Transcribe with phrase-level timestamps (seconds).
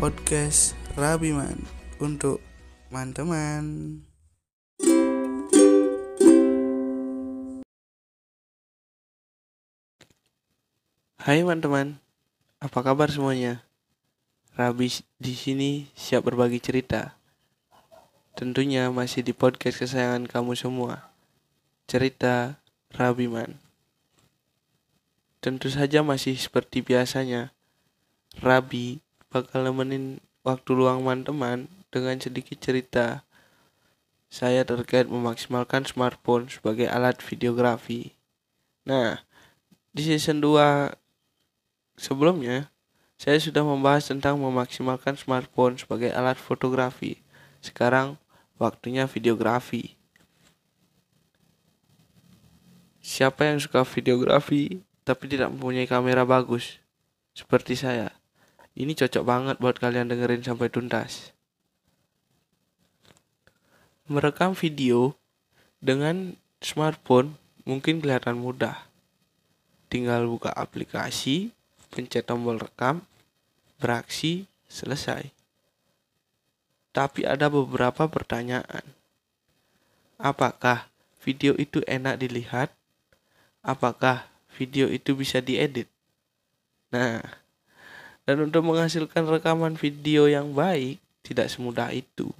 [0.00, 1.60] podcast Rabiman
[2.00, 2.40] untuk
[2.88, 4.00] teman-teman.
[11.20, 12.00] Hai teman-teman,
[12.64, 13.60] apa kabar semuanya?
[14.56, 14.88] Rabi
[15.20, 17.20] di sini siap berbagi cerita.
[18.32, 21.12] Tentunya masih di podcast kesayangan kamu semua.
[21.84, 22.56] Cerita
[22.96, 23.60] Rabiman.
[25.44, 27.52] Tentu saja masih seperti biasanya.
[28.40, 33.22] Rabi bakal nemenin waktu luang teman-teman dengan sedikit cerita
[34.30, 38.14] saya terkait memaksimalkan smartphone sebagai alat videografi.
[38.86, 39.22] Nah,
[39.90, 40.94] di season 2
[41.98, 42.70] sebelumnya
[43.18, 47.22] saya sudah membahas tentang memaksimalkan smartphone sebagai alat fotografi.
[47.58, 48.18] Sekarang
[48.58, 49.98] waktunya videografi.
[53.02, 56.78] Siapa yang suka videografi tapi tidak mempunyai kamera bagus
[57.34, 58.19] seperti saya?
[58.78, 61.34] Ini cocok banget buat kalian dengerin sampai tuntas.
[64.06, 65.18] Merekam video
[65.82, 67.34] dengan smartphone
[67.66, 68.86] mungkin kelihatan mudah.
[69.90, 71.50] Tinggal buka aplikasi,
[71.90, 73.02] pencet tombol rekam,
[73.82, 75.34] beraksi, selesai.
[76.94, 78.86] Tapi ada beberapa pertanyaan.
[80.18, 80.90] Apakah
[81.22, 82.70] video itu enak dilihat?
[83.62, 85.90] Apakah video itu bisa diedit?
[86.90, 87.39] Nah,
[88.30, 92.30] dan untuk menghasilkan rekaman video yang baik tidak semudah itu.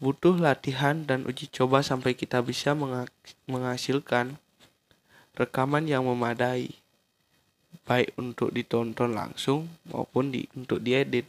[0.00, 2.72] Butuh latihan dan uji coba sampai kita bisa
[3.44, 4.40] menghasilkan
[5.36, 6.72] rekaman yang memadai
[7.84, 11.28] baik untuk ditonton langsung maupun di, untuk diedit.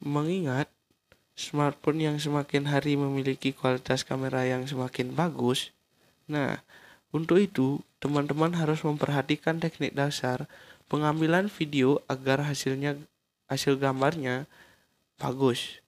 [0.00, 0.72] Mengingat
[1.36, 5.76] smartphone yang semakin hari memiliki kualitas kamera yang semakin bagus
[6.30, 6.62] nah
[7.10, 10.46] untuk itu teman-teman harus memperhatikan teknik dasar
[10.86, 12.94] pengambilan video agar hasilnya
[13.50, 14.46] hasil gambarnya
[15.18, 15.82] bagus.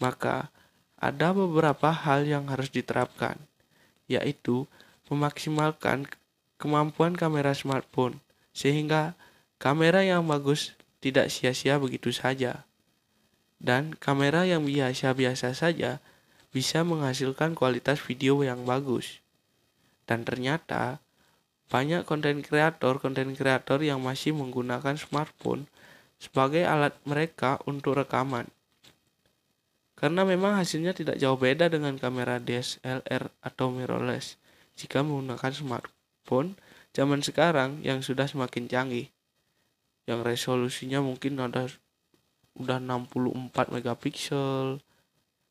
[0.00, 0.48] Maka
[0.96, 3.36] ada beberapa hal yang harus diterapkan,
[4.08, 4.64] yaitu
[5.12, 6.08] memaksimalkan
[6.56, 8.18] kemampuan kamera smartphone
[8.56, 9.14] sehingga
[9.60, 12.66] kamera yang bagus tidak sia-sia begitu saja.
[13.60, 16.00] Dan kamera yang biasa-biasa saja
[16.50, 19.20] bisa menghasilkan kualitas video yang bagus.
[20.08, 21.04] Dan ternyata
[21.68, 25.68] banyak konten kreator konten kreator yang masih menggunakan smartphone
[26.16, 28.48] sebagai alat mereka untuk rekaman.
[29.92, 34.40] Karena memang hasilnya tidak jauh beda dengan kamera DSLR atau mirrorless
[34.78, 36.56] jika menggunakan smartphone
[36.96, 39.12] zaman sekarang yang sudah semakin canggih.
[40.08, 41.68] Yang resolusinya mungkin ada
[42.56, 44.80] udah 64 megapiksel.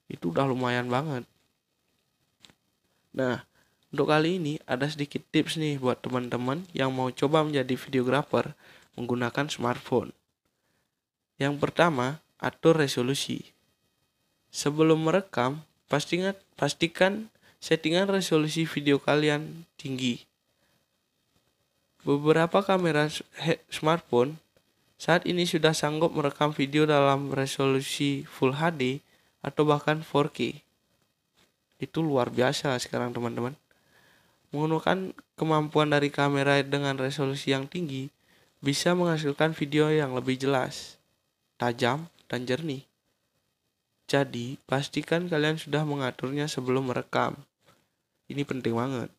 [0.07, 1.28] Itu udah lumayan banget.
[3.13, 3.44] Nah,
[3.97, 8.53] untuk kali ini ada sedikit tips nih buat teman-teman yang mau coba menjadi videographer
[8.93, 10.13] menggunakan smartphone.
[11.41, 13.57] Yang pertama, atur resolusi.
[14.53, 20.29] Sebelum merekam, pastikan, pastikan settingan resolusi video kalian tinggi.
[22.05, 23.09] Beberapa kamera
[23.73, 24.38] smartphone
[25.01, 29.01] saat ini sudah sanggup merekam video dalam resolusi Full HD
[29.41, 30.61] atau bahkan 4K.
[31.81, 33.57] Itu luar biasa sekarang teman-teman.
[34.55, 38.07] Menggunakan kemampuan dari kamera dengan resolusi yang tinggi
[38.63, 40.97] bisa menghasilkan video yang lebih jelas,
[41.59, 42.88] tajam, dan jernih.
[44.07, 47.35] Jadi, pastikan kalian sudah mengaturnya sebelum merekam.
[48.31, 49.11] Ini penting banget.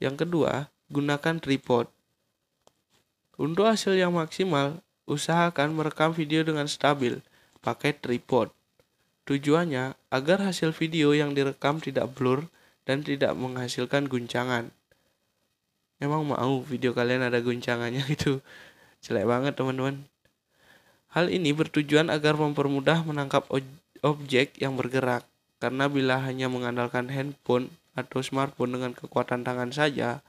[0.00, 1.92] Yang kedua, gunakan tripod.
[3.36, 7.20] Untuk hasil yang maksimal, usahakan merekam video dengan stabil
[7.60, 8.48] pakai tripod.
[9.28, 12.48] Tujuannya agar hasil video yang direkam tidak blur
[12.88, 14.72] dan tidak menghasilkan guncangan.
[16.00, 18.40] Emang mau video kalian ada guncangannya gitu.
[19.04, 20.08] Jelek banget teman-teman.
[21.12, 23.44] Hal ini bertujuan agar mempermudah menangkap
[24.00, 25.28] objek yang bergerak.
[25.60, 30.24] Karena bila hanya mengandalkan handphone atau smartphone dengan kekuatan tangan saja,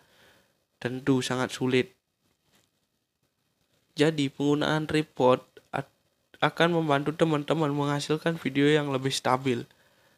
[0.84, 1.96] tentu sangat sulit.
[3.96, 5.46] Jadi penggunaan tripod
[6.40, 9.68] akan membantu teman-teman menghasilkan video yang lebih stabil,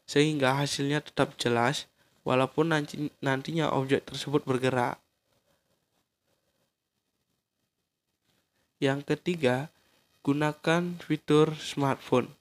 [0.05, 1.90] sehingga hasilnya tetap jelas
[2.21, 4.97] walaupun nanti, nantinya objek tersebut bergerak.
[8.81, 9.69] Yang ketiga,
[10.25, 12.33] gunakan fitur smartphone.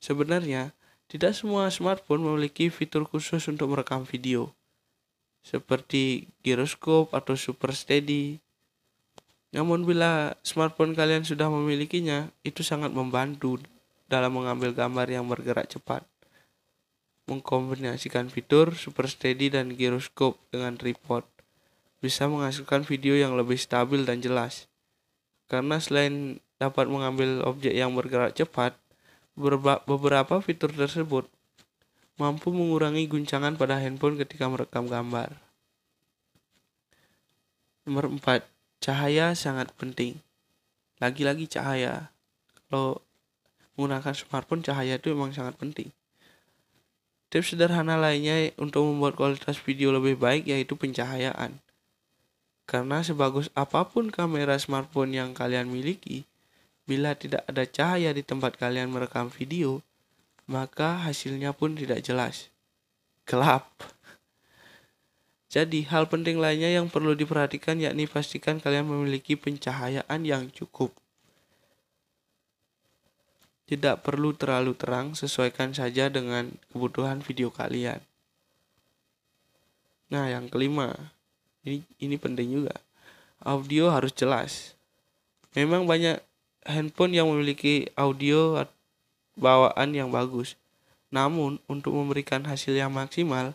[0.00, 0.76] Sebenarnya,
[1.08, 4.52] tidak semua smartphone memiliki fitur khusus untuk merekam video,
[5.40, 8.36] seperti gyroscope atau super steady.
[9.48, 13.56] Namun bila smartphone kalian sudah memilikinya, itu sangat membantu
[14.12, 16.04] dalam mengambil gambar yang bergerak cepat
[17.28, 21.22] mengkombinasikan fitur super steady dan gyroscope dengan tripod.
[21.98, 24.70] bisa menghasilkan video yang lebih stabil dan jelas.
[25.50, 28.78] Karena selain dapat mengambil objek yang bergerak cepat,
[29.82, 31.26] beberapa fitur tersebut
[32.18, 35.38] mampu mengurangi guncangan pada handphone ketika merekam gambar.
[37.86, 38.46] Nomor 4.
[38.82, 40.18] Cahaya sangat penting.
[40.98, 42.10] Lagi-lagi cahaya.
[42.66, 43.00] Kalau
[43.78, 45.94] menggunakan smartphone, cahaya itu memang sangat penting.
[47.28, 51.60] Tips sederhana lainnya untuk membuat kualitas video lebih baik yaitu pencahayaan.
[52.64, 56.24] Karena sebagus apa pun kamera smartphone yang kalian miliki,
[56.88, 59.84] bila tidak ada cahaya di tempat kalian merekam video,
[60.48, 62.48] maka hasilnya pun tidak jelas.
[63.28, 63.68] Gelap.
[65.48, 70.92] Jadi, hal penting lainnya yang perlu diperhatikan yakni pastikan kalian memiliki pencahayaan yang cukup.
[73.68, 78.00] Tidak perlu terlalu terang, sesuaikan saja dengan kebutuhan video kalian.
[80.08, 81.12] Nah, yang kelima,
[81.68, 82.80] ini ini penting juga.
[83.44, 84.72] Audio harus jelas.
[85.52, 86.16] Memang banyak
[86.64, 88.64] handphone yang memiliki audio
[89.36, 90.56] bawaan yang bagus.
[91.12, 93.52] Namun, untuk memberikan hasil yang maksimal,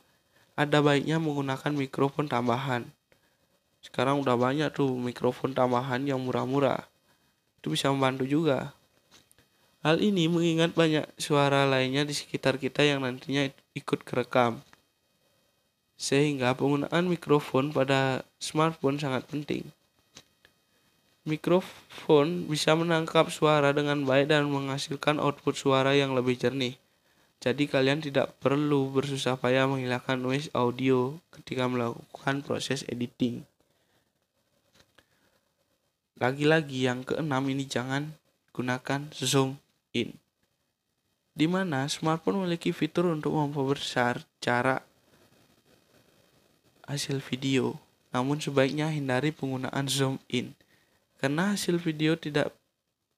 [0.53, 2.85] ada baiknya menggunakan mikrofon tambahan.
[3.81, 6.85] Sekarang udah banyak tuh mikrofon tambahan yang murah-murah.
[7.57, 8.77] Itu bisa membantu juga.
[9.83, 14.63] Hal ini mengingat banyak suara lainnya di sekitar kita yang nantinya ikut kerekam.
[15.99, 19.67] Sehingga penggunaan mikrofon pada smartphone sangat penting.
[21.27, 26.79] Mikrofon bisa menangkap suara dengan baik dan menghasilkan output suara yang lebih jernih.
[27.43, 33.43] Jadi kalian tidak perlu bersusah payah menghilangkan noise audio ketika melakukan proses editing.
[36.23, 38.15] Lagi-lagi yang keenam ini jangan
[38.55, 39.59] gunakan zoom
[39.93, 40.17] in.
[41.33, 44.81] Di mana smartphone memiliki fitur untuk memperbesar cara
[46.85, 47.79] hasil video.
[48.13, 50.53] Namun sebaiknya hindari penggunaan zoom in
[51.17, 52.51] karena hasil video tidak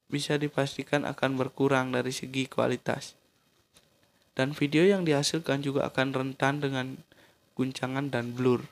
[0.07, 3.17] bisa dipastikan akan berkurang dari segi kualitas.
[4.37, 7.01] Dan video yang dihasilkan juga akan rentan dengan
[7.57, 8.67] guncangan dan blur.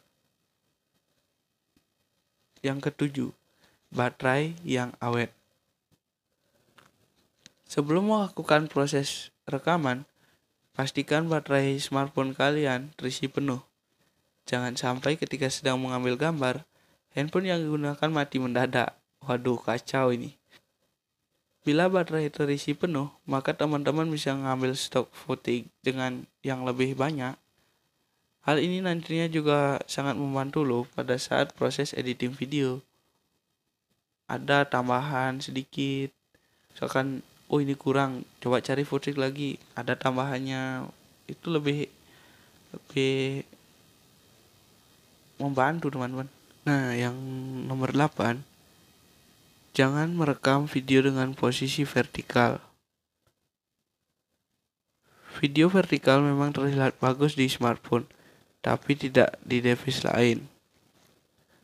[2.61, 3.29] Yang ketujuh,
[3.91, 5.33] baterai yang awet.
[7.73, 10.05] Sebelum melakukan proses rekaman,
[10.77, 13.65] pastikan baterai smartphone kalian terisi penuh.
[14.45, 16.69] Jangan sampai ketika sedang mengambil gambar,
[17.17, 18.93] handphone yang digunakan mati mendadak
[19.25, 20.37] Waduh, kacau ini.
[21.65, 27.33] Bila baterai terisi penuh, maka teman-teman bisa mengambil stok footage dengan yang lebih banyak.
[28.45, 32.85] Hal ini nantinya juga sangat membantu loh pada saat proses editing video.
[34.29, 36.13] Ada tambahan sedikit,
[36.69, 40.89] misalkan oh ini kurang, coba cari footage lagi, ada tambahannya,
[41.29, 41.85] itu lebih
[42.73, 43.45] lebih
[45.37, 46.25] membantu teman-teman.
[46.65, 47.13] Nah, yang
[47.69, 48.41] nomor 8
[49.73, 52.61] Jangan merekam video dengan posisi vertikal.
[55.41, 58.05] Video vertikal memang terlihat bagus di smartphone,
[58.61, 60.45] tapi tidak di device lain.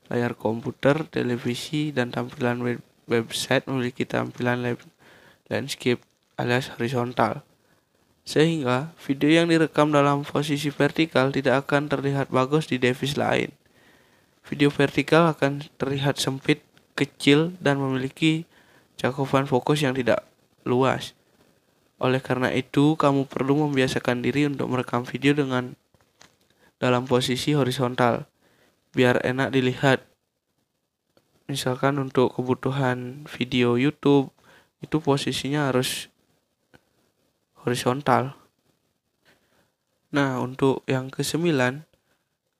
[0.10, 4.66] Layar komputer, televisi, dan tampilan web website memiliki tampilan
[5.50, 6.00] landscape
[6.38, 7.44] alias horizontal.
[8.24, 13.50] Sehingga video yang direkam dalam posisi vertikal tidak akan terlihat bagus di device lain.
[14.46, 16.62] Video vertikal akan terlihat sempit
[16.94, 18.46] kecil dan memiliki
[19.02, 20.26] cakupan fokus yang tidak
[20.64, 21.18] luas.
[22.00, 25.76] Oleh karena itu, kamu perlu membiasakan diri untuk merekam video dengan
[26.80, 28.24] dalam posisi horizontal,
[28.96, 30.08] biar enak dilihat.
[31.52, 34.32] Misalkan untuk kebutuhan video YouTube,
[34.80, 36.08] itu posisinya harus
[37.64, 38.36] horizontal.
[40.10, 41.90] Nah, untuk yang kesembilan,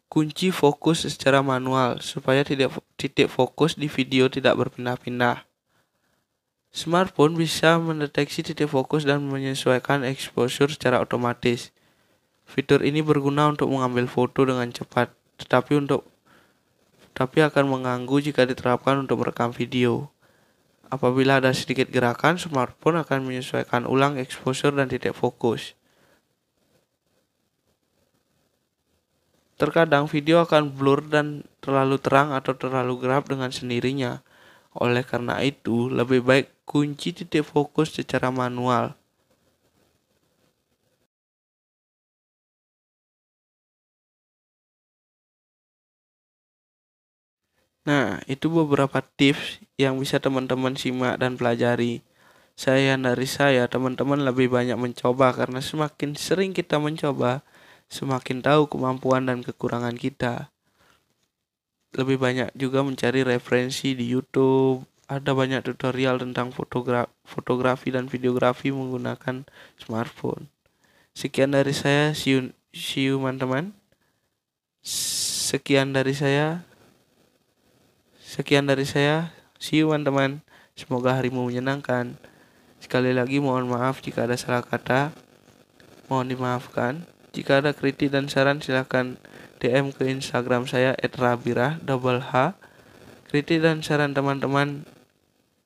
[0.10, 5.46] Kunci fokus secara manual supaya tidak titik fokus di video tidak berpindah-pindah.
[6.74, 11.70] Smartphone bisa mendeteksi titik fokus dan menyesuaikan exposure secara otomatis.
[12.42, 15.14] Fitur ini berguna untuk mengambil foto dengan cepat,
[15.46, 16.10] tetapi untuk
[17.14, 20.10] tapi akan mengganggu jika diterapkan untuk merekam video.
[20.90, 25.78] Apabila ada sedikit gerakan, smartphone akan menyesuaikan ulang exposure dan titik fokus.
[29.62, 34.26] Terkadang video akan blur dan terlalu terang atau terlalu gelap dengan sendirinya.
[34.74, 38.98] Oleh karena itu, lebih baik kunci titik fokus secara manual.
[47.90, 52.06] Nah, itu beberapa tips yang bisa teman-teman simak dan pelajari.
[52.54, 57.42] Saya dari saya, teman-teman lebih banyak mencoba karena semakin sering kita mencoba,
[57.90, 60.54] semakin tahu kemampuan dan kekurangan kita.
[61.98, 64.86] lebih banyak juga mencari referensi di YouTube.
[65.10, 69.50] Ada banyak tutorial tentang fotogra fotografi dan videografi menggunakan
[69.82, 70.54] smartphone.
[71.18, 72.54] Sekian dari saya, see
[72.94, 73.74] you, teman-teman.
[74.86, 76.70] Sekian dari saya.
[78.30, 80.46] Sekian dari saya, see you teman-teman.
[80.78, 82.14] Semoga harimu menyenangkan.
[82.78, 85.10] Sekali lagi mohon maaf jika ada salah kata.
[86.14, 87.10] Mohon dimaafkan.
[87.34, 89.18] Jika ada kritik dan saran silahkan
[89.58, 92.54] DM ke Instagram saya @rabirah double H.
[93.34, 94.86] Kritik dan saran teman-teman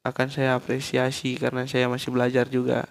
[0.07, 2.87] akan saya apresiasi karena saya masih belajar juga.